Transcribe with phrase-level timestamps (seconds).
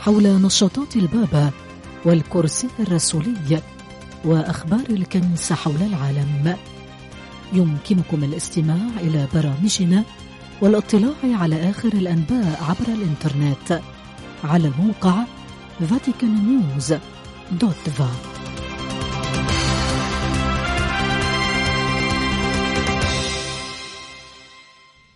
[0.00, 1.50] حول نشاطات البابا
[2.04, 3.62] والكرسي الرسولي
[4.24, 6.56] وأخبار الكنيسة حول العالم.
[7.52, 10.04] يمكنكم الاستماع إلى برامجنا
[10.62, 13.80] والاطلاع على آخر الأنباء عبر الإنترنت
[14.44, 15.24] على الموقع
[15.80, 18.29] vaticannews.va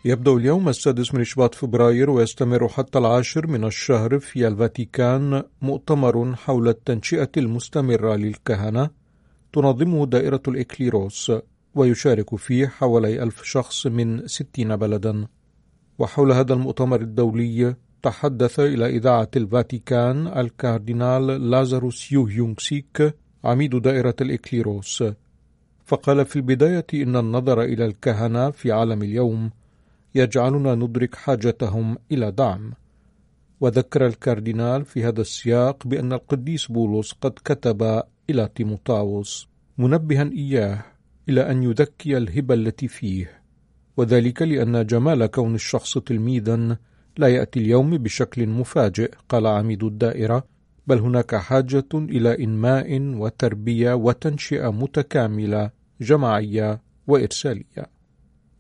[0.06, 6.68] يبدأ اليوم السادس من شباط فبراير ويستمر حتى العاشر من الشهر في الفاتيكان مؤتمر حول
[6.68, 8.90] التنشئة المستمرة للكهنة
[9.52, 11.32] تنظمه دائرة الإكليروس
[11.74, 15.26] ويشارك فيه حوالي ألف شخص من ستين بلدا.
[15.98, 25.04] وحول هذا المؤتمر الدولي تحدث إلى إذاعة الفاتيكان الكاردينال لازاروس يو يونغسيك عميد دائرة الإكليروس.
[25.84, 29.50] فقال في البداية إن النظر إلى الكهنة في عالم اليوم
[30.14, 32.72] يجعلنا ندرك حاجتهم إلى دعم.
[33.60, 39.48] وذكر الكاردينال في هذا السياق بأن القديس بولس قد كتب إلى تيموتاوس
[39.78, 40.84] منبها إياه
[41.28, 43.44] إلى أن يذكي الهبة التي فيه
[43.96, 46.78] وذلك لأن جمال كون الشخص تلميذا
[47.18, 50.44] لا يأتي اليوم بشكل مفاجئ قال عميد الدائرة.
[50.86, 57.93] بل هناك حاجة إلى إنماء وتربية وتنشئة متكاملة جماعية وإرسالية.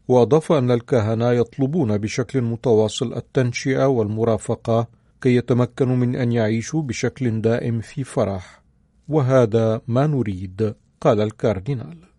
[0.08, 4.86] وأضاف أن الكهنة يطلبون بشكل متواصل التنشئة والمرافقة
[5.20, 8.62] كي يتمكنوا من أن يعيشوا بشكل دائم في فرح.
[9.08, 12.14] وهذا ما نريد قال الكاردينال.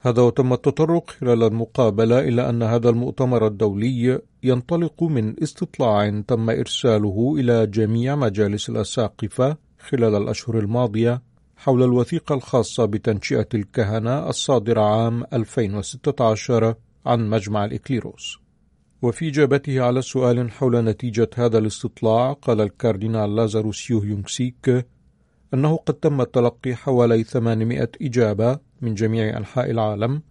[0.00, 7.34] هذا وتم التطرق خلال المقابلة إلى أن هذا المؤتمر الدولي ينطلق من استطلاع تم إرساله
[7.38, 11.22] إلى جميع مجالس الأساقفة خلال الأشهر الماضية
[11.62, 16.74] حول الوثيقة الخاصة بتنشئة الكهنة الصادرة عام 2016
[17.06, 18.38] عن مجمع الإكليروس.
[19.02, 24.86] وفي إجابته على سؤال حول نتيجة هذا الاستطلاع قال الكاردينال لازاروس يونغسيك
[25.54, 30.22] أنه قد تم تلقي حوالي 800 إجابة من جميع أنحاء العالم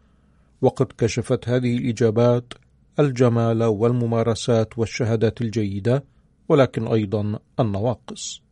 [0.61, 2.53] وقد كشفت هذه الإجابات
[2.99, 6.03] الجمال والممارسات والشهادات الجيدة
[6.49, 8.50] ولكن أيضا النواقص.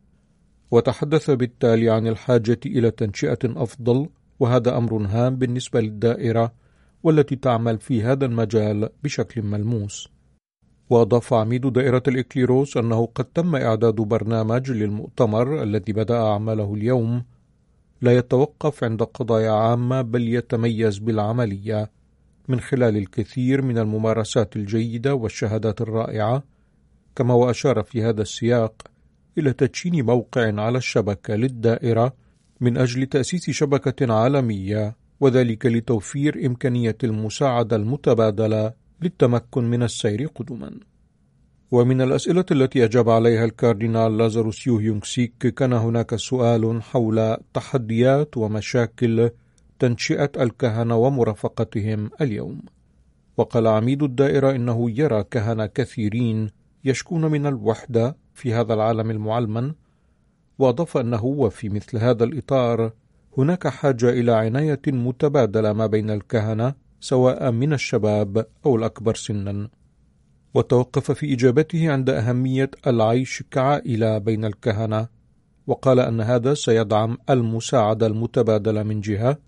[0.70, 4.08] وتحدث بالتالي عن الحاجة إلى تنشئة أفضل
[4.40, 6.52] وهذا أمر هام بالنسبة للدائرة
[7.02, 10.08] والتي تعمل في هذا المجال بشكل ملموس.
[10.90, 17.24] وأضاف عميد دائرة الإكليروس أنه قد تم إعداد برنامج للمؤتمر الذي بدأ عمله اليوم.
[18.02, 21.90] لا يتوقف عند قضايا عامة بل يتميز بالعملية.
[22.48, 26.42] من خلال الكثير من الممارسات الجيدة والشهادات الرائعة
[27.16, 28.89] كما وأشار في هذا السياق
[29.38, 32.14] إلى تدشين موقع على الشبكة للدائرة
[32.60, 40.70] من أجل تأسيس شبكة عالمية وذلك لتوفير إمكانية المساعدة المتبادلة للتمكن من السير قدما.
[41.70, 49.30] ومن الأسئلة التي أجاب عليها الكاردينال لازاروس يو يونغسيك كان هناك سؤال حول تحديات ومشاكل
[49.78, 52.62] تنشئة الكهنة ومرافقتهم اليوم.
[53.36, 56.50] وقال عميد الدائرة إنه يرى كهنة كثيرين
[56.84, 59.72] يشكون من الوحدة في هذا العالم المعلمن
[60.58, 62.92] واضاف أنه وفي مثل هذا الإطار
[63.38, 69.68] هناك حاجة إلى عناية متبادلة ما بين الكهنة سواء من الشباب أو الأكبر سنا.
[70.54, 75.08] وتوقف في إجابته عند أهمية العيش كعائلة بين الكهنة
[75.66, 79.38] وقال أن هذا سيدعم المساعدة المتبادلة من جهة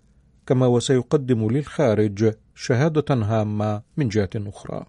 [0.45, 4.85] كما وسيقدم للخارج شهادة هامة من جهة أخرى.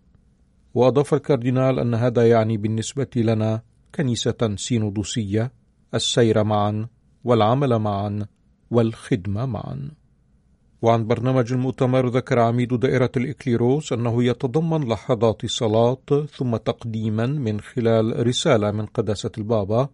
[0.75, 3.63] وأضاف الكاردينال أن هذا يعني بالنسبة لنا
[3.95, 5.53] كنيسة سينودوسية
[5.95, 6.87] السير معا
[7.25, 8.27] والعمل معا
[8.71, 9.91] والخدمة معا.
[10.83, 18.27] وعن برنامج المؤتمر ذكر عميد دائرة الإكليروس أنه يتضمن لحظات صلاة ثم تقديما من خلال
[18.27, 19.89] رسالة من قداسة البابا.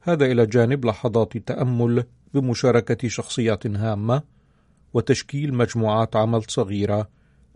[0.00, 2.04] هذا إلى جانب لحظات تأمل
[2.34, 4.22] بمشاركة شخصيات هامة
[4.94, 7.08] وتشكيل مجموعات عمل صغيرة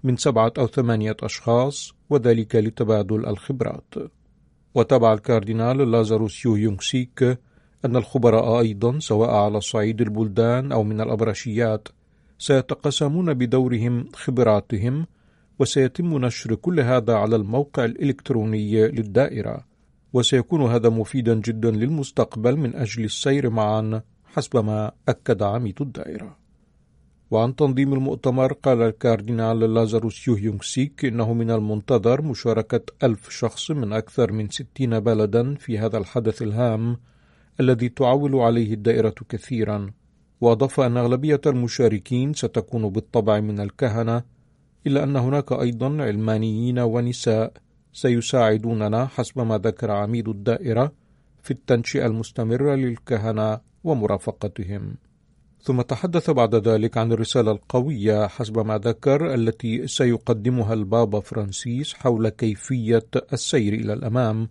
[0.04, 3.94] من سبعة أو ثمانية أشخاص وذلك لتبادل الخبرات.
[4.74, 7.22] وتابع الكاردينال لازاروس يو يونغسيك
[7.84, 11.88] أن الخبراء أيضا سواء على صعيد البلدان أو من الأبرشيات
[12.38, 15.06] سيتقاسمون بدورهم خبراتهم
[15.58, 19.64] وسيتم نشر كل هذا على الموقع الإلكتروني للدائرة.
[20.12, 26.36] وسيكون هذا مفيدا جدا للمستقبل من أجل السير معا حسب ما أكد عميد الدائرة.
[27.30, 33.92] وعن تنظيم المؤتمر قال الكاردينال لازاروس يو يونغسيك إنه من المنتظر مشاركة ألف شخص من
[33.92, 36.96] أكثر من ستين بلدا في هذا الحدث الهام
[37.60, 39.90] الذي تعول عليه الدائرة كثيرا.
[40.40, 44.22] وأضاف أن أغلبية المشاركين ستكون بالطبع من الكهنة
[44.86, 47.52] إلا أن هناك أيضا علمانيين ونساء
[47.92, 50.92] سيساعدوننا حسب ما ذكر عميد الدائرة
[51.42, 54.96] في التنشئة المستمرة للكهنة ومرافقتهم.
[55.62, 62.28] ثم تحدث بعد ذلك عن الرسالة القوية حسب ما ذكر التي سيقدمها البابا فرانسيس حول
[62.28, 64.48] كيفية السير إلى الأمام.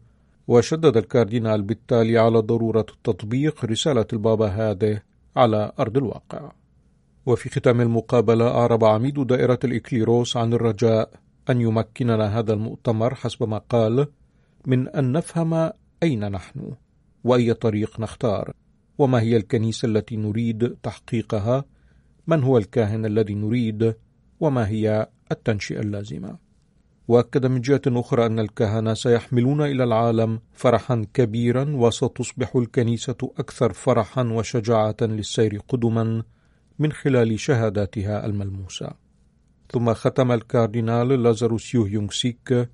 [0.47, 5.01] وشدد الكاردينال بالتالي على ضرورة تطبيق رسالة البابا هذه
[5.35, 6.51] على أرض الواقع.
[7.25, 11.09] وفي ختام المقابلة أعرب عميد دائرة الإكليروس عن الرجاء
[11.49, 14.07] أن يمكننا هذا المؤتمر حسب ما قال
[14.65, 15.71] من أن نفهم
[16.03, 16.71] أين نحن
[17.23, 18.53] وأي طريق نختار.
[18.97, 21.65] وما هي الكنيسة التي نريد تحقيقها؟
[22.27, 23.95] من هو الكاهن الذي نريد؟
[24.39, 26.37] وما هي التنشئة اللازمة؟
[27.07, 34.23] وأكد من جهة أخرى أن الكهنه سيحملون إلى العالم فرحا كبيرا وستصبح الكنيسة أكثر فرحا
[34.23, 36.23] وشجاعة للسير قدما
[36.79, 38.91] من خلال شهاداتها الملموسة.
[39.71, 42.69] ثم ختم الكاردينال لازاروس يونغ سيك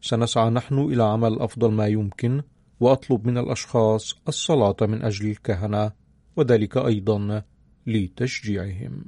[0.00, 2.42] سنسعى نحن إلى عمل أفضل ما يمكن
[2.84, 5.92] وأطلب من الأشخاص الصلاة من أجل الكهنة
[6.36, 7.42] وذلك أيضا
[7.86, 9.04] لتشجيعهم.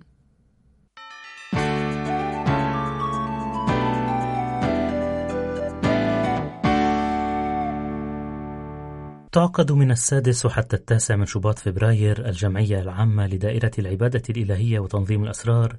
[9.32, 15.76] تعقد من السادس حتى التاسع من شباط فبراير الجمعية العامة لدائرة العبادة الإلهية وتنظيم الأسرار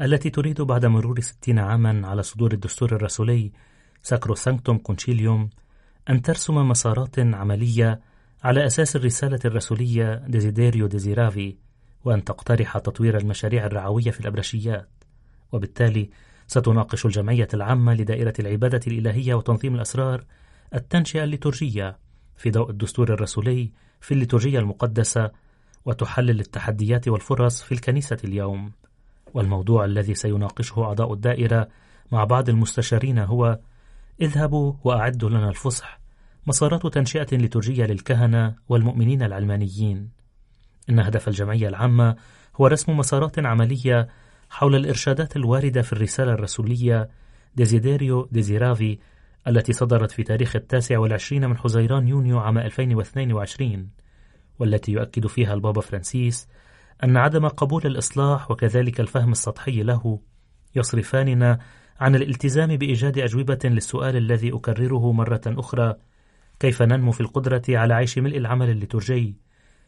[0.00, 3.52] التي تريد بعد مرور ستين عاما على صدور الدستور الرسولي
[4.02, 5.50] Sacrosanctum Concilium
[6.10, 8.00] أن ترسم مسارات عملية
[8.44, 11.56] على أساس الرسالة الرسولية Desiderio desideravi
[12.04, 14.88] وأن تقترح تطوير المشاريع الرعوية في الأبرشيات.
[15.52, 16.10] وبالتالي
[16.46, 20.24] ستناقش الجمعية العامة لدائرة العبادة الإلهية وتنظيم الأسرار
[20.74, 21.98] التنشئة الليتورجية
[22.36, 25.30] في ضوء الدستور الرسولي في الليتورجية المقدسة
[25.84, 28.72] وتحلل التحديات والفرص في الكنيسة اليوم.
[29.34, 31.68] والموضوع الذي سيناقشه أعضاء الدائرة
[32.12, 33.58] مع بعض المستشارين هو
[34.20, 36.00] اذهبوا وأعدوا لنا الفصح.
[36.46, 40.10] مسارات تنشئة ليتورجية للكهنة والمؤمنين العلمانيين.
[40.90, 42.16] إن هدف الجمعية العامة
[42.56, 44.08] هو رسم مسارات عملية
[44.50, 47.08] حول الإرشادات الواردة في الرسالة الرسولية
[47.54, 48.98] Desiderio desideravi
[49.48, 53.88] التي صدرت في تاريخ التاسع والعشرين من حزيران يونيو عام 2022
[54.58, 56.48] والتي يؤكد فيها البابا فرانسيس
[57.04, 60.20] أن عدم قبول الإصلاح وكذلك الفهم السطحي له
[60.76, 61.58] يصرفاننا
[62.00, 65.94] عن الالتزام بإيجاد أجوبة للسؤال الذي أكرره مرة أخرى.
[66.60, 69.34] كيف ننمو في القدرة على عيش ملء العمل الليتورجي؟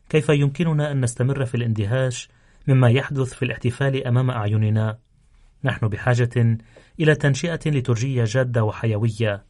[0.09, 2.29] كيف يمكننا أن نستمر في الاندهاش
[2.69, 4.99] مما يحدث في الاحتفال أمام أعيننا؟
[5.65, 6.59] نحن بحاجة
[7.01, 9.45] إلى تنشئة ليتورجية جادة وحيوية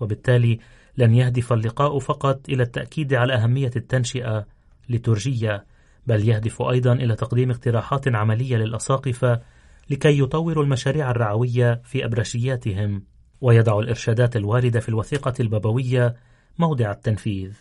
[0.00, 0.58] وبالتالي
[0.96, 4.46] لن يهدف اللقاء فقط إلى التأكيد على أهمية التنشئة
[4.88, 5.64] لترجية
[6.06, 9.40] بل يهدف أيضا إلى تقديم اقتراحات عملية للأساقفة
[9.90, 13.02] لكي يطوروا المشاريع الرعوية في أبرشياتهم
[13.40, 16.16] ويضع الإرشادات الواردة في الوثيقة البابوية
[16.58, 17.52] موضع التنفيذ.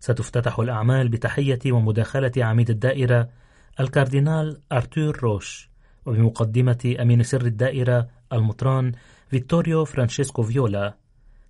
[0.00, 3.28] ستفتتح الأعمال بتحية ومداخلة عميد الدائرة
[3.80, 5.70] الكاردينال أرتور روش
[6.06, 8.92] وبمقدمة أمين سر الدائرة المطران
[9.30, 10.94] فيكتوريو فرانشيسكو فيولا.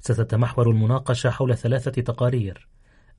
[0.00, 2.68] ستتمحور المناقشة حول ثلاثة تقارير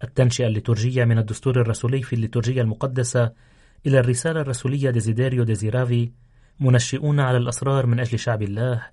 [0.04, 3.32] التنشئة الليتورجية من الدستور الرسولي في الليتورجية المقدسة
[3.86, 6.12] إلى الرسالة الرسولية Desiderio desideravi
[6.60, 8.88] منشئون على الأسرار من أجل شعب الله.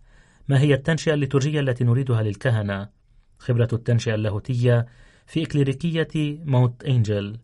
[0.49, 2.89] ما هي التنشئة الليتورجية التي نريدها للكهنة؟
[3.39, 4.87] خبرة التنشئة اللاهوتية
[5.27, 7.39] في إكليريكية ماونت أنجل.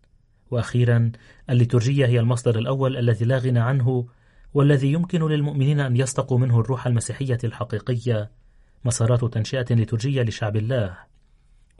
[0.51, 1.11] وأخيرا
[1.49, 4.07] الليتورجية هي المصدر الأول الذي لا غنى عنه
[4.53, 8.31] والذي يمكن للمؤمنين أن يستقوا منه الروح المسيحية الحقيقية
[8.85, 10.97] مسارات تنشئة لترجية لشعب الله.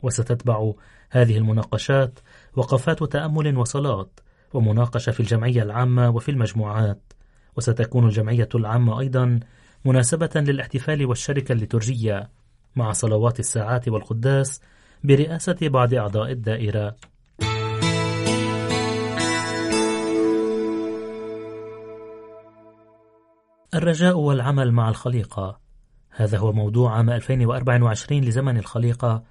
[0.02, 0.72] وستتبع
[1.10, 2.18] هذه المناقشات
[2.56, 4.10] وقفات تأمل وصلاة
[4.54, 7.13] ومناقشة في الجمعية العامة وفي المجموعات.
[7.56, 9.40] وستكون الجمعية العامة أيضا
[9.84, 12.30] مناسبة للاحتفال والشركة الليتورجية
[12.76, 14.60] مع صلوات الساعات والقداس
[15.04, 16.96] برئاسة بعض أعضاء الدائرة.
[23.74, 25.60] الرجاء والعمل مع الخليقة.
[26.10, 29.22] هذا هو موضوع عام 2024 لزمن الخليقة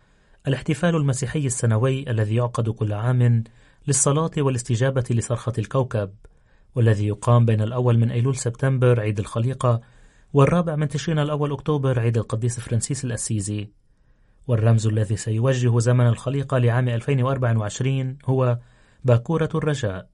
[0.47, 3.43] الاحتفال المسيحي السنوي الذي يعقد كل عام
[3.87, 6.13] للصلاة والاستجابة لصرخة الكوكب.
[6.75, 9.81] والذي يقام بين الأول من أيلول سبتمبر عيد الخليقة
[10.33, 13.69] والرابع من تشرين الأول أكتوبر عيد القديس فرانسيس الأسيزي
[14.47, 18.59] والرمز الذي سيوجه زمن الخليقة لعام 2024 هو
[19.05, 20.07] باكورة الرجاء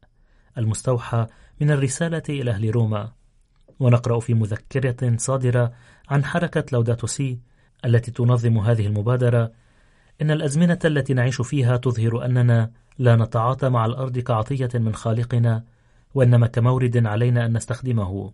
[0.58, 1.28] المستوحى
[1.62, 3.12] من الرسالة إلى أهل روما.
[3.80, 5.72] ونقرأ في مذكرة صادرة
[6.10, 7.40] عن حركة لوداتو سي
[7.86, 9.52] التي تنظم هذه المبادرة
[10.22, 15.64] إن الأزمنة التي نعيش فيها تظهر أننا لا نتعاطى مع الأرض كعطية من خالقنا
[16.14, 18.34] وإنما كمورد علينا أن نستخدمه.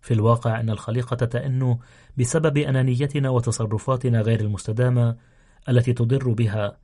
[0.00, 1.78] في الواقع أن الخليقة تئن
[2.18, 5.16] بسبب أنانيتنا وتصرفاتنا غير المستدامة
[5.68, 6.76] التي تضر بها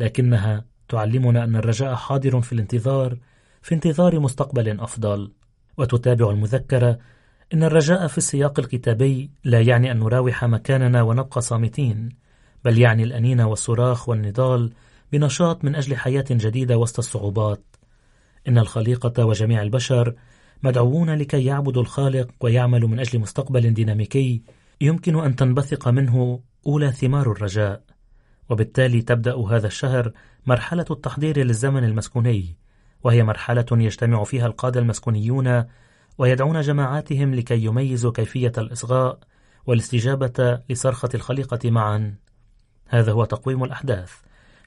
[0.00, 3.18] لكنها تعلمنا أن الرجاء حاضر في الانتظار
[3.62, 5.32] في انتظار مستقبل أفضل.
[5.78, 6.98] وتتابع المذكرة
[7.54, 12.08] إن الرجاء في السياق الكتابي لا يعني أن نراوح مكاننا ونبقى صامتين
[12.64, 14.72] بل يعني الأنين والصراخ والنضال
[15.12, 17.75] بنشاط من أجل حياة جديدة وسط الصعوبات.
[18.48, 20.14] إن الخليقة وجميع البشر
[20.62, 24.42] مدعوون لكي يعبدوا الخالق ويعملوا من أجل مستقبل ديناميكي
[24.80, 27.82] يمكن أن تنبثق منه أولى ثمار الرجاء.
[28.48, 30.12] وبالتالي تبدأ هذا الشهر
[30.46, 32.56] مرحلة التحضير للزمن المسكوني
[33.04, 35.64] وهي مرحلة يجتمع فيها القادة المسكونيون
[36.18, 39.18] ويدعون جماعاتهم لكي يميزوا كيفية الإصغاء
[39.66, 42.14] والاستجابة لصرخة الخليقة معا.
[42.88, 44.12] هذا هو تقويم الأحداث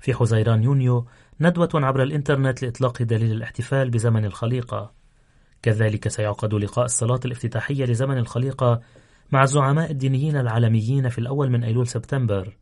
[0.01, 1.07] في حزيران يونيو
[1.41, 4.91] ندوة عبر الإنترنت لإطلاق دليل الاحتفال بزمن الخليقة.
[5.61, 8.81] كذلك سيعقد لقاء الصلاة الافتتاحية لزمن الخليقة
[9.31, 12.57] مع الزعماء الدينيين العالميين في الأول من أيلول سبتمبر.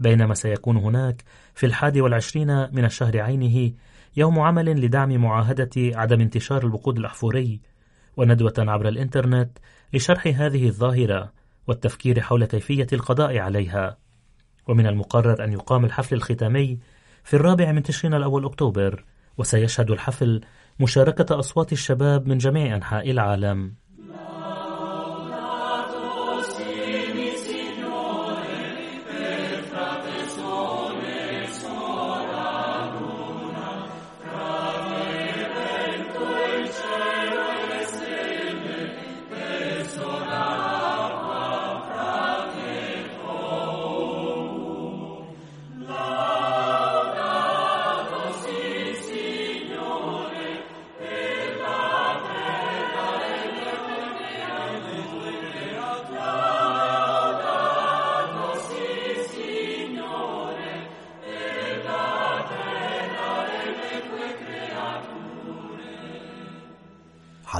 [0.00, 3.72] بينما سيكون هناك في الحادي والعشرين من الشهر عينه
[4.16, 7.60] يوم عمل لدعم معاهدة عدم انتشار الوقود الأحفوري
[8.16, 9.58] وندوة عبر الإنترنت
[9.92, 11.32] لشرح هذه الظاهرة
[11.66, 13.96] والتفكير حول كيفية القضاء عليها.
[14.68, 16.78] ومن المقرر أن يقام الحفل الختامي
[17.26, 19.04] في الرابع من تشرين الأول أكتوبر
[19.38, 20.40] وسيشهد الحفل
[20.80, 23.74] مشاركة أصوات الشباب من جميع أنحاء العالم.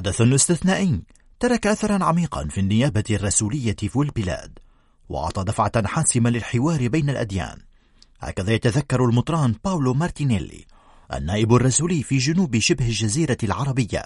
[0.07, 1.03] حدث استثنائي
[1.41, 4.59] ترك أثرا عميقا في النيابة الرسولية في البلاد
[5.09, 7.59] وأعطى دفعة حاسمة للحوار بين الأديان.
[8.21, 10.65] هكذا يتذكر المطران باولو مارتينيلي
[11.15, 14.03] النائب الرسولي في جنوب شبه الجزيرة العربية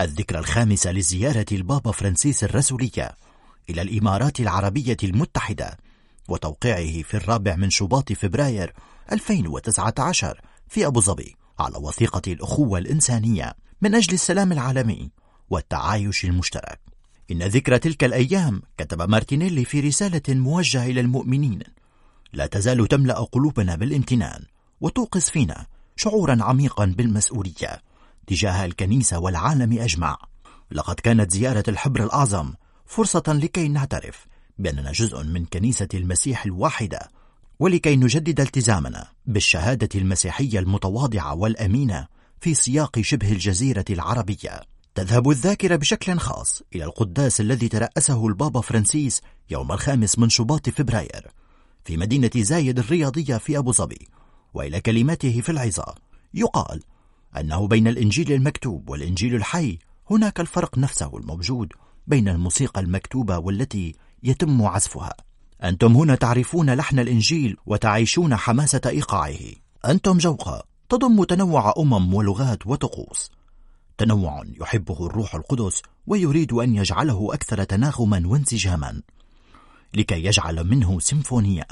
[0.00, 3.16] الذكرى الخامسة لزيارة البابا فرانسيس الرسولية
[3.70, 5.78] إلى الإمارات العربية المتحدة
[6.28, 8.72] وتوقيعه في الرابع من شباط فبراير
[9.12, 15.23] 2019 في أبو ظبي على وثيقة الأخوة الإنسانية من أجل السلام العالمي.
[15.50, 16.80] والتعايش المشترك.
[17.30, 21.58] إن ذكرى تلك الأيام كتب مارتينيلي في رسالة موجهة إلى المؤمنين
[22.32, 24.44] لا تزال تملأ قلوبنا بالامتنان
[24.80, 27.82] وتوقظ فينا شعورا عميقا بالمسؤولية
[28.26, 30.18] تجاه الكنيسة والعالم أجمع.
[30.70, 32.52] لقد كانت زيارة الحبر الأعظم
[32.86, 34.26] فرصة لكي نعترف
[34.58, 37.10] بأننا جزء من كنيسة المسيح الواحدة
[37.58, 42.06] ولكي نجدد التزامنا بالشهادة المسيحية المتواضعة والأمينة
[42.40, 44.73] في سياق شبه الجزيرة العربية.
[44.94, 49.20] تذهب الذاكرة بشكل خاص إلى القداس الذي ترأسه البابا فرانسيس
[49.50, 51.26] يوم الخامس من شباط فبراير
[51.84, 54.08] في مدينة زايد الرياضية في أبو ظبي.
[54.54, 55.94] وإلى كلماته في العظة
[56.34, 56.82] يقال
[57.36, 59.78] أنه بين الإنجيل المكتوب والإنجيل الحي
[60.10, 61.72] هناك الفرق نفسه الموجود
[62.06, 65.14] بين الموسيقى المكتوبة والتي يتم عزفها.
[65.64, 69.38] أنتم هنا تعرفون لحن الإنجيل وتعيشون حماسة إيقاعه.
[69.86, 73.30] أنتم جوقة تضم تنوع أمم ولغات وطقوس.
[73.98, 79.02] تنوع يحبه الروح القدس ويريد أن يجعله أكثر تناغما وانسجاما
[79.94, 81.66] لكي يجعل منه سيمفونية.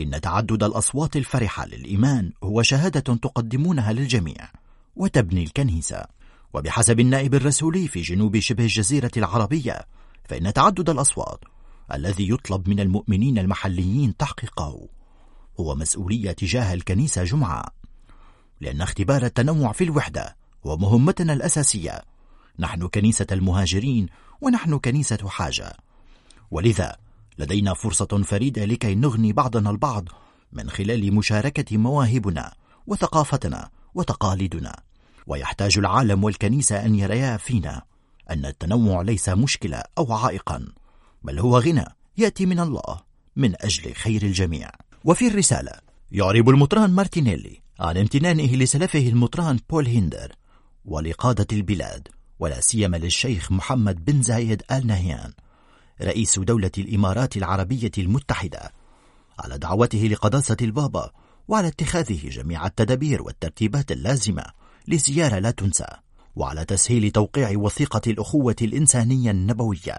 [0.00, 4.50] إن تعدد الأصوات الفرحة للإيمان هو شهادة تقدمونها للجميع
[4.96, 6.04] وتبني الكنيسة.
[6.54, 9.86] وبحسب النائب الرسولي في جنوب شبه الجزيرة العربية
[10.24, 11.44] فإن تعدد الأصوات
[11.94, 14.88] الذي يطلب من المؤمنين المحليين تحقيقه
[15.60, 17.64] هو مسؤولية تجاه الكنيسة جمعة.
[18.60, 22.02] لأن اختبار التنوع في الوحدة هو مهمتنا الأساسية.
[22.58, 24.06] نحن كنيسة المهاجرين
[24.40, 25.76] ونحن كنيسة حاجة.
[26.50, 26.96] ولذا
[27.38, 30.08] لدينا فرصة فريدة لكي نغني بعضنا البعض
[30.52, 32.54] من خلال مشاركة مواهبنا
[32.86, 34.80] وثقافتنا وتقاليدنا.
[35.26, 37.82] ويحتاج العالم والكنيسة أن يريا فينا
[38.30, 40.66] أن التنوع ليس مشكلة أو عائقا
[41.22, 41.84] بل هو غنى
[42.18, 43.00] يأتي من الله
[43.36, 44.70] من أجل خير الجميع.
[45.04, 45.72] وفي الرسالة
[46.12, 50.32] يعرب المطران مارتينيلي عن امتنانه لسلفه المطران بول هيندر.
[50.88, 55.32] ولقادة البلاد ولا سيما للشيخ محمد بن زايد آل نهيان
[56.02, 58.72] رئيس دولة الإمارات العربية المتحدة
[59.38, 61.10] على دعوته لقداسة البابا
[61.48, 64.44] وعلى اتخاذه جميع التدابير والترتيبات اللازمة
[64.88, 65.86] لزيارة لا تنسى
[66.36, 69.98] وعلى تسهيل توقيع وثيقة الأخوة الإنسانية النبوية.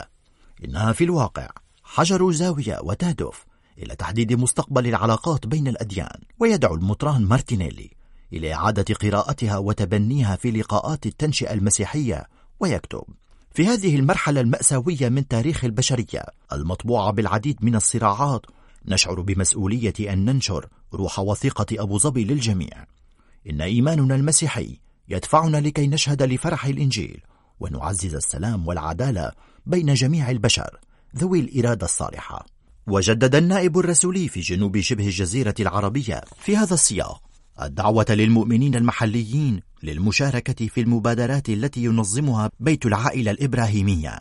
[0.65, 1.49] إنها في الواقع
[1.83, 3.45] حجر زاوية وتهدف
[3.77, 7.98] إلى تحديد مستقبل العلاقات بين الأديان ويدعو المطران مارتينيلي.
[8.33, 12.27] إلى إعادة قراءتها وتبنيها في لقاءات التنشئة المسيحية
[12.59, 13.03] ويكتب
[13.51, 18.45] في هذه المرحلة المأساوية من تاريخ البشرية المطبوعة بالعديد من الصراعات
[18.85, 22.85] نشعر بمسؤولية أن ننشر روح وثيقة أبو ظبي للجميع.
[23.49, 27.21] إن إيماننا المسيحي يدفعنا لكي نشهد لفرح الإنجيل
[27.59, 29.31] ونعزز السلام والعدالة
[29.65, 30.79] بين جميع البشر
[31.17, 32.45] ذوي الإرادة الصالحة.
[32.87, 37.28] وجدد النائب الرسولي في جنوب شبه الجزيرة العربية في هذا السياق
[37.61, 44.19] الدعوة للمؤمنين المحليين للمشاركة في المبادرات التي ينظمها بيت العائلة الإبراهيمية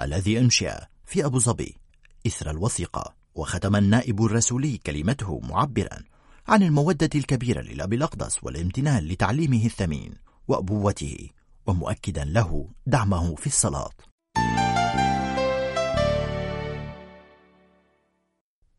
[0.00, 0.74] الذي أنشئ
[1.06, 1.74] في أبو ظبي.
[2.26, 5.98] إثر الوثيقة وختم النائب الرسولي كلمته معبرا
[6.48, 10.14] عن المودة الكبيرة للأب الأقدس والامتنان لتعليمه الثمين
[10.48, 11.28] وأبوته
[11.66, 13.90] ومؤكدا له دعمه في الصلاة.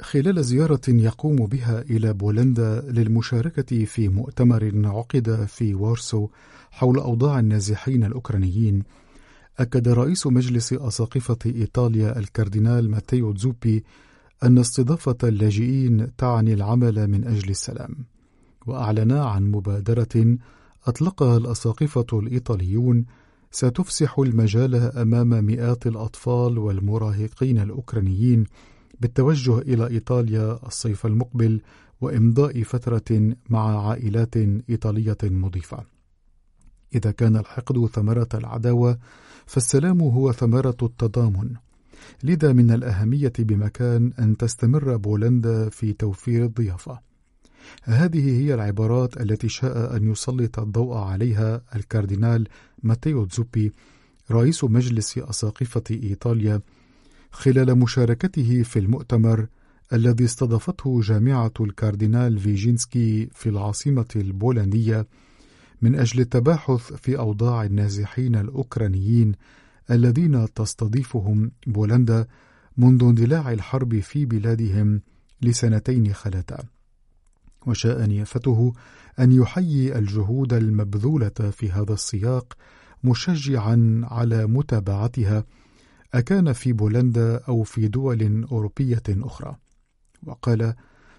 [0.05, 6.27] خلال زيارة يقوم بها إلى بولندا للمشاركة في مؤتمر عقد في وارسو
[6.71, 8.83] حول أوضاع النازحين الأوكرانيين
[9.59, 13.83] أكد رئيس مجلس أساقفة إيطاليا الكاردينال ماتيو زوبي
[14.43, 17.95] أن استضافة اللاجئين تعني العمل من أجل السلام
[18.67, 20.37] وأعلن عن مبادرة
[20.87, 23.05] أطلقها الأساقفة الإيطاليون
[23.51, 28.45] ستفسح المجال أمام مئات الأطفال والمراهقين الأوكرانيين
[28.99, 31.61] بالتوجه إلى إيطاليا الصيف المقبل
[32.01, 34.37] وإمضاء فترة مع عائلات
[34.69, 35.83] إيطالية مضيفة.
[36.95, 38.97] إذا كان الحقد ثمرة العداوة،
[39.45, 41.55] فالسلام هو ثمرة التضامن.
[42.23, 46.99] لذا من الأهمية بمكان أن تستمر بولندا في توفير الضيافة.
[47.83, 52.47] هذه هي العبارات التي شاء أن يسلط الضوء عليها الكاردينال
[52.83, 53.73] ماتيو زوبي
[54.31, 56.61] رئيس مجلس أساقفة إيطاليا
[57.35, 59.47] خلال مشاركته في المؤتمر
[59.93, 65.07] الذي استضافته جامعة الكاردينال فيجينسكي في العاصمة البولندية
[65.81, 69.31] من أجل التباحث في أوضاع النازحين الأوكرانيين
[69.91, 72.27] الذين تستضيفهم بولندا
[72.77, 75.01] منذ اندلاع الحرب في بلادهم
[75.41, 76.63] لسنتين خلتا.
[77.67, 78.73] وشاء نيافته
[79.19, 82.53] أن يحيي الجهود المبذولة في هذا السياق
[83.03, 85.43] مشجعا على متابعتها
[86.15, 89.55] أكان في بولندا أو في دول أوروبية أخرى.
[90.23, 90.73] وقال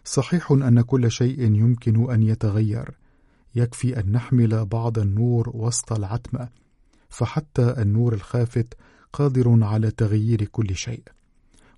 [0.04, 2.98] صحيح أن كل شيء يمكن أن يتغير.
[3.54, 6.48] يكفي أن نحمل بعض النور وسط العتمة.
[7.09, 8.74] فحتى النور الخافت
[9.12, 11.02] قادر على تغيير كل شيء.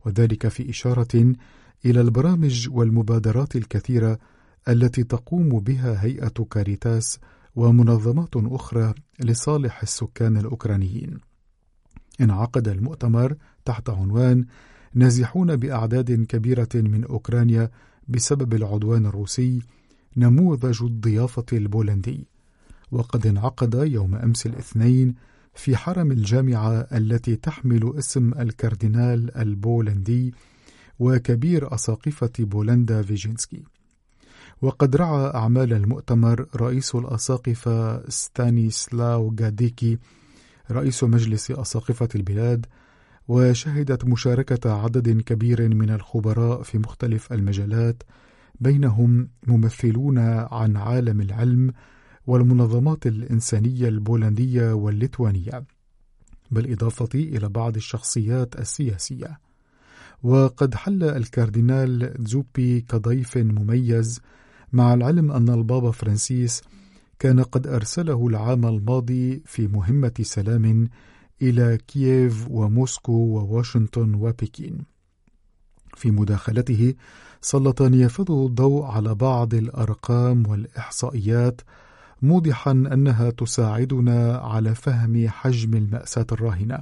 [0.07, 1.35] وذلك في إشارة
[1.85, 4.18] إلى البرامج والمبادرات الكثيرة
[4.68, 7.18] التي تقوم بها هيئة كاريتاس
[7.57, 11.27] ومنظمات أخرى لصالح السكان الأوكرانيين.
[12.20, 14.46] انعقد المؤتمر تحت عنوان
[14.94, 17.70] نازحون بأعداد كبيرة من أوكرانيا
[18.09, 19.62] بسبب العدوان الروسي
[20.16, 22.26] نموذج الضيافة البولندي.
[22.92, 25.14] وقد انعقد يوم أمس الاثنين
[25.54, 30.35] في حرم الجامعة التي تحمل اسم الكاردينال البولندي
[30.98, 33.62] وكبير أساقفة بولندا فيجينسكي.
[34.62, 39.98] وقد رعى أعمال المؤتمر رئيس الأساقفة ستانيسلاو جاديكي
[40.70, 42.66] رئيس مجلس أساقفة البلاد
[43.28, 48.02] وشهدت مشاركة عدد كبير من الخبراء في مختلف المجالات
[48.61, 50.18] بينهم ممثلون
[50.50, 51.72] عن عالم العلم
[52.26, 55.64] والمنظمات الإنسانية البولندية والليتوانية
[56.50, 59.38] بالإضافة إلى بعض الشخصيات السياسية.
[60.22, 64.20] وقد حل الكاردينال زوبي كضيف مميز
[64.72, 66.62] مع العلم أن البابا فرانسيس
[67.18, 70.88] كان قد أرسله العام الماضي في مهمة سلام
[71.42, 74.78] إلى كييف وموسكو وواشنطن وبكين.
[75.96, 76.94] في مداخلته
[77.40, 81.61] سلط نيافته الضوء على بعض الأرقام والإحصائيات
[82.22, 86.78] موضحا أنها تساعدنا على فهم حجم المأساة الراهنة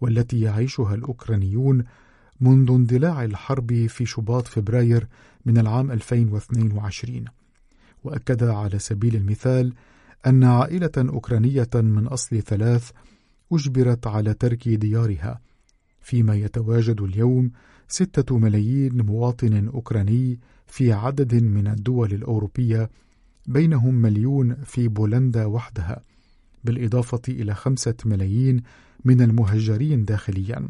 [0.00, 1.84] والتي يعيشها الأوكرانيون
[2.40, 5.08] منذ اندلاع الحرب في شباط فبراير
[5.46, 7.24] من العام 2022
[8.04, 9.74] وأكد على سبيل المثال
[10.26, 12.90] أن عائلة أوكرانية من أصل ثلاث
[13.52, 15.40] أجبرت على ترك ديارها
[16.00, 17.50] فيما يتواجد اليوم
[17.88, 22.90] ستة ملايين مواطن أوكراني في عدد من الدول الأوروبية
[23.46, 26.02] بينهم مليون في بولندا وحدها
[26.64, 28.62] بالإضافة إلى خمسة ملايين
[29.04, 30.68] من المهجرين داخليا.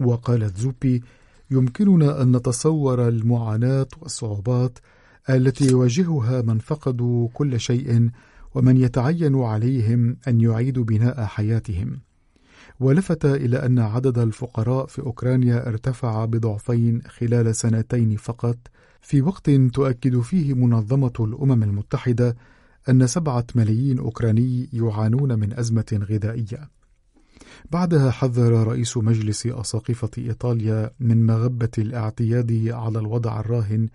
[0.00, 1.02] وقالت زوبي
[1.50, 4.78] يمكننا أن نتصور المعاناة والصعوبات
[5.30, 8.10] التي يواجهها من فقدوا كل شيء
[8.54, 12.00] ومن يتعين عليهم أن يعيدوا بناء حياتهم.
[12.80, 18.58] ولفت إلى أن عدد الفقراء في أوكرانيا ارتفع بضعفين خلال سنتين فقط.
[19.00, 22.36] في وقت تؤكد فيه منظمة الأمم المتحدة
[22.88, 26.68] أن سبعة ملايين أوكراني يعانون من أزمة غذائية.
[27.70, 33.88] بعدها حذر رئيس مجلس أساقفة إيطاليا من مغبة الاعتياد على الوضع الراهن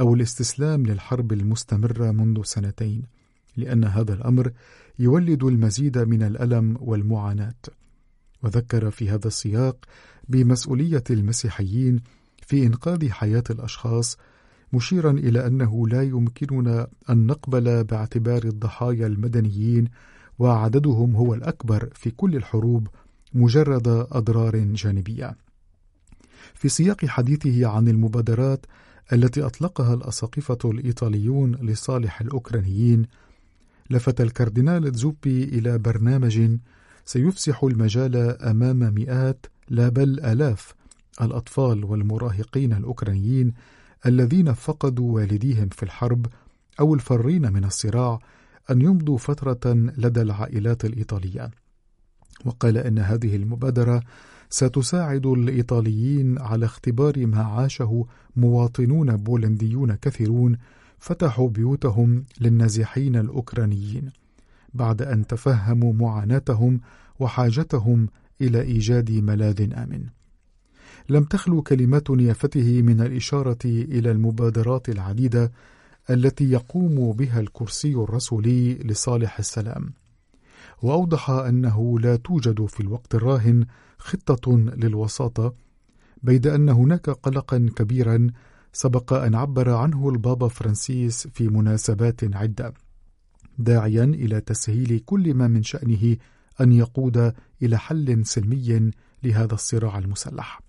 [0.00, 3.02] أو الاستسلام للحرب المستمرة منذ سنتين
[3.56, 4.52] لأن هذا الأمر
[4.98, 7.54] يولد المزيد من الألم والمعاناة
[8.42, 9.76] وذكر في هذا السياق
[10.28, 12.00] بمسؤولية المسيحيين
[12.46, 14.18] في إنقاذ حياة الأشخاص
[14.72, 19.88] مشيرا إلى أنه لا يمكننا أن نقبل باعتبار الضحايا المدنيين
[20.38, 22.88] وعددهم هو الأكبر في كل الحروب
[23.34, 25.36] مجرد أضرار جانبية.
[26.54, 28.66] في سياق حديثه عن المبادرات
[29.12, 33.06] التي أطلقها الأساقفة الإيطاليون لصالح الأوكرانيين،
[33.90, 36.56] لفت الكاردينال زوبي إلى برنامج
[37.04, 40.74] سيفسح المجال أمام مئات لا بل آلاف
[41.20, 43.54] الأطفال والمراهقين الأوكرانيين
[44.06, 46.26] الذين فقدوا والديهم في الحرب
[46.80, 48.18] أو الفرين من الصراع
[48.70, 51.50] أن يمضوا فترة لدى العائلات الإيطالية.
[52.44, 54.02] وقال إن هذه المبادرة
[54.50, 60.58] ستساعد الإيطاليين على اختبار ما عاشه مواطنون بولنديون كثيرون
[60.98, 64.10] فتحوا بيوتهم للنازحين الأوكرانيين
[64.74, 66.80] بعد أن تفهموا معاناتهم
[67.18, 68.08] وحاجتهم
[68.40, 70.04] إلى إيجاد ملاذ آمن.
[71.08, 75.52] لم تخلو كلمات نيافته من الإشارة إلى المبادرات العديدة
[76.10, 79.92] التي يقوم بها الكرسي الرسولي لصالح السلام.
[80.82, 83.66] وأوضح أنه لا توجد في الوقت الراهن
[83.98, 85.54] خطة للوساطة
[86.22, 88.26] بيد أن هناك قلقا كبيرا
[88.72, 92.74] سبق أن عبر عنه البابا فرانسيس في مناسبات عدة
[93.58, 96.16] داعيا إلى تسهيل كل ما من شأنه
[96.60, 97.32] أن يقود
[97.62, 98.90] إلى حل سلمي
[99.22, 100.60] لهذا الصراع المسلح.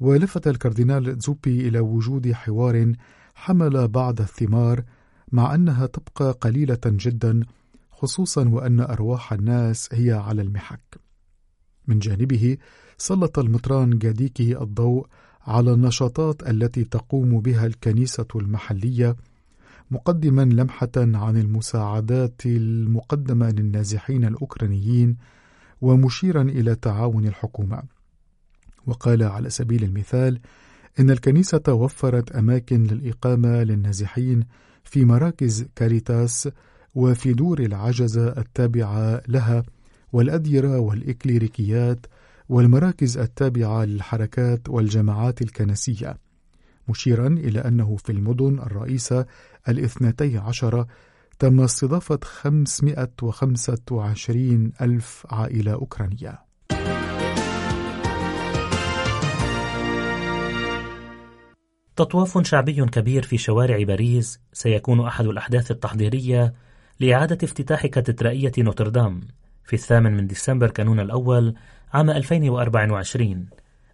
[0.00, 2.92] ولفت الكاردينال زوبي إلى وجود حوار
[3.34, 4.84] حمل بعض الثمار
[5.32, 7.40] مع أنها تبقى قليلة جدا
[8.00, 11.00] خصوصا وأن أرواح الناس هي على المحك.
[11.86, 12.56] من جانبه
[12.98, 15.06] سلط المطران جاديكي الضوء
[15.46, 19.16] على النشاطات التي تقوم بها الكنيسة المحلية
[19.90, 25.16] مقدما لمحة عن المساعدات المقدمة للنازحين الأوكرانيين
[25.80, 27.82] ومشيرا إلى تعاون الحكومة.
[28.86, 30.40] وقال على سبيل المثال
[31.00, 34.44] إن الكنيسة وفرت أماكن للإقامة للنازحين
[34.84, 36.48] في مراكز كاريتاس
[36.94, 39.62] وفي دور العجزة التابعة لها
[40.12, 42.06] والأديرة والإكليريكيات
[42.48, 46.16] والمراكز التابعة للحركات والجماعات الكنسية
[46.88, 49.26] مشيرا إلى أنه في المدن الرئيسة
[49.68, 50.86] الاثنتي عشرة
[51.38, 56.38] تم استضافة 525 ألف عائلة أوكرانية.
[61.96, 66.54] تطواف شعبي كبير في شوارع باريس سيكون أحد الأحداث التحضيرية
[67.00, 69.20] لإعادة افتتاح كاتدرائية نوتردام
[69.64, 71.54] في الثامن من ديسمبر كانون الأول
[71.92, 73.46] عام 2024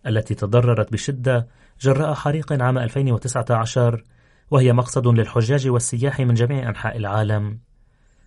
[0.06, 1.48] التي تضررت بشدة
[1.80, 4.04] جراء حريق عام 2019
[4.50, 7.58] وهي مقصد للحجاج والسياح من جميع أنحاء العالم.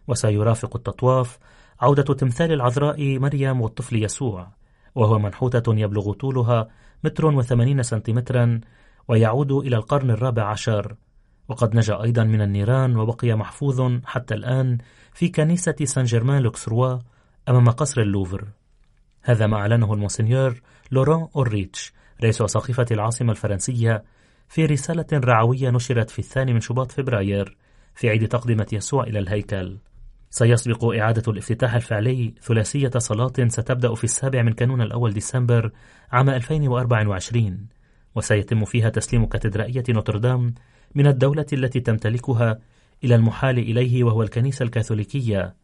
[0.07, 1.39] وسيرافق التطواف
[1.81, 4.47] عودة تمثال العذراء مريم والطفل يسوع
[4.95, 6.67] وهو منحوتة يبلغ طولها
[7.03, 8.61] متر وثمانين سنتيمترا
[9.07, 10.95] ويعود إلى القرن الرابع عشر.
[11.49, 14.77] وقد نجا أيضا من النيران وبقي محفوظ حتى الآن
[15.13, 16.99] في كنيسة سان جيرمان لوكسيروا
[17.49, 18.47] أمام قصر اللوفر.
[19.21, 24.03] هذا ما أعلنه المونسنيور لوران أوريتش رئيس أساقفة العاصمة الفرنسية
[24.47, 27.57] في رسالة رعوية نشرت في الثاني من شباط فبراير
[27.95, 29.77] في عيد تقدمة يسوع إلى الهيكل.
[30.29, 35.71] سيسبق إعادة الافتتاح الفعلي ثلاثية صلاة ستبدأ في السابع من كانون الأول ديسمبر
[36.11, 37.67] عام 2024
[38.15, 40.53] وسيتم فيها تسليم كاتدرائية نوتردام
[40.95, 42.59] من الدولة التي تمتلكها
[43.03, 45.55] إلى المحال إليه وهو الكنيسة الكاثوليكية.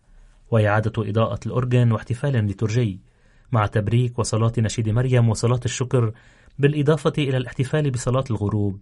[0.51, 2.99] وإعادة إضاءة الأورجن واحتفال لترجي
[3.51, 6.11] مع تبريك وصلاة نشيد مريم وصلاة الشكر
[6.59, 8.79] بالإضافة إلى الاحتفال بصلاة الغروب.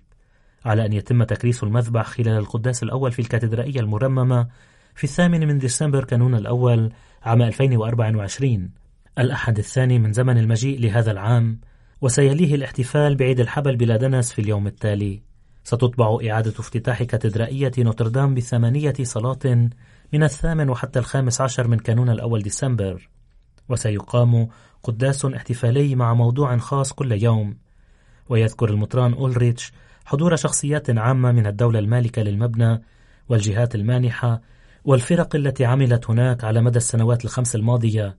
[0.66, 4.48] على أن يتم تكريس المذبح خلال القداس الأول في الكاتدرائية المرممة
[4.96, 8.70] في الثامن من ديسمبر كانون الأول عام 2024
[9.20, 11.60] الأحد الثاني من زمن المجيء لهذا العام
[12.02, 15.22] وسيليه الاحتفال بعيد الحبل بلا دنس في اليوم التالي.
[15.64, 19.70] ستطبع إعادة افتتاح كاتدرائية نوتردام بثمانية صلاة
[20.14, 23.10] من الثامن وحتى الخامس عشر من كانون الأول ديسمبر.
[23.70, 24.48] وسيقام
[24.84, 27.58] قداس احتفالي مع موضوع خاص كل يوم.
[28.30, 29.72] ويذكر المطران أولريتش
[30.06, 32.82] حضور شخصيات عامة من الدولة المالكة للمبنى
[33.30, 34.42] والجهات المانحة
[34.86, 38.18] والفرق التي عملت هناك على مدى السنوات الخمس الماضية.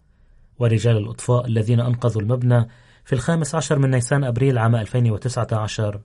[0.58, 2.68] ورجال الإطفاء الذين أنقذوا المبنى
[3.04, 6.00] في الخامس عشر من نيسان أبريل عام 2019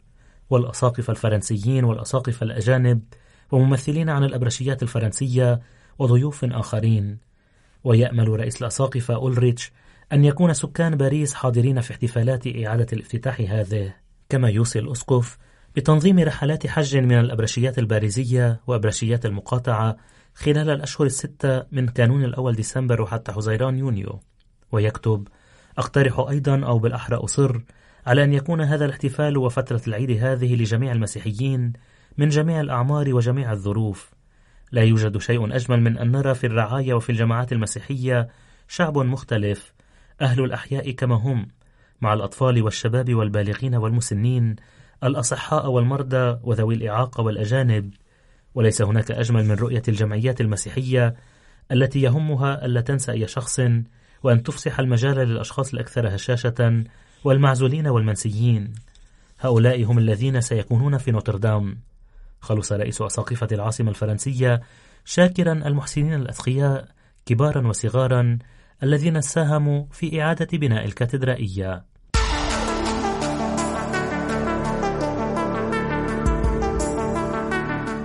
[0.50, 3.02] والأساقفة الفرنسيين والأساقفة الأجانب
[3.52, 5.60] وممثلين عن الأبرشيات الفرنسية
[6.00, 7.18] وضيوف آخرين.
[7.84, 9.72] ويأمل رئيس الأساقفة أولريتش
[10.14, 13.94] أن يكون سكان باريس حاضرين في احتفالات إعادة الافتتاح هذه.
[14.30, 15.38] كما يوصي الأسقف
[15.76, 19.98] بتنظيم رحلات حج من الأبرشيات الباريزية وأبرشيات المقاطعة
[20.36, 24.20] خلال الأشهر الستة من كانون الأول ديسمبر وحتى حزيران يونيو.
[24.72, 25.28] ويكتب
[25.78, 27.62] أقترح أيضا أو بالأحرى أصر
[28.08, 31.74] على أن يكون هذا الاحتفال وفترة العيد هذه لجميع المسيحيين
[32.18, 34.12] من جميع الأعمار وجميع الظروف.
[34.72, 38.28] لا يوجد شيء أجمل من أن نرى في الرعاية وفي الجماعات المسيحية
[38.68, 39.74] شعب مختلف
[40.22, 41.48] أهل الأحياء كما هم
[42.02, 44.56] مع الأطفال والشباب والبالغين والمسنين
[45.04, 47.94] الأصحاء والمرضى وذوي الإعاقة والأجانب.
[48.56, 51.16] وليس هناك أجمل من رؤية الجمعيات المسيحية
[51.72, 53.60] التي يهمها ألا تنسى أي شخص
[54.24, 56.84] وأن تفسح المجال للأشخاص الأكثر هشاشة
[57.24, 58.74] والمعزولين والمنسيين.
[59.40, 61.78] هؤلاء هم الذين سيكونون في نوتردام.
[62.42, 64.62] خلص رئيس أساقفة العاصمة الفرنسية
[65.06, 66.88] شاكرا المحسنين الأثقياء
[67.26, 68.38] كبارا وصغارا
[68.84, 71.84] الذين ساهموا في إعادة بناء الكاتدرائية.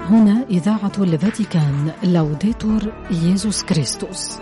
[0.05, 4.39] هنا إذاعة الفاتيكان لوديتور ييزوس كريستوس